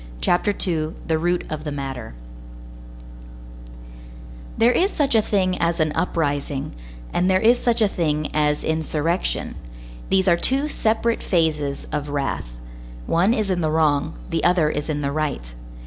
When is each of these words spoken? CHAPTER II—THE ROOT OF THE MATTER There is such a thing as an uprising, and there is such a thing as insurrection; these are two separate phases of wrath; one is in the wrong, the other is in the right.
CHAPTER 0.19 0.51
II—THE 0.51 1.19
ROOT 1.19 1.43
OF 1.51 1.63
THE 1.63 1.71
MATTER 1.71 2.15
There 4.57 4.71
is 4.71 4.89
such 4.89 5.13
a 5.13 5.21
thing 5.21 5.59
as 5.59 5.79
an 5.79 5.91
uprising, 5.93 6.71
and 7.13 7.29
there 7.29 7.39
is 7.39 7.59
such 7.59 7.83
a 7.83 7.87
thing 7.87 8.31
as 8.33 8.63
insurrection; 8.63 9.53
these 10.09 10.27
are 10.27 10.37
two 10.37 10.67
separate 10.67 11.21
phases 11.21 11.85
of 11.91 12.09
wrath; 12.09 12.47
one 13.05 13.31
is 13.31 13.51
in 13.51 13.61
the 13.61 13.69
wrong, 13.69 14.15
the 14.31 14.43
other 14.43 14.71
is 14.71 14.89
in 14.89 15.01
the 15.01 15.11
right. 15.11 15.53